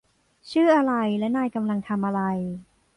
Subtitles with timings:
[0.51, 2.21] ชื่ออะไรและนายกำลังทำอะไร